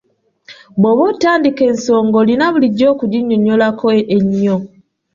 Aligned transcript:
Bw'oba 0.79 1.03
otandika 1.11 1.61
ensonga 1.71 2.15
olina 2.21 2.45
bulijjo 2.53 2.85
okuginnyonnyolako 2.93 3.85
ennyo. 4.15 4.57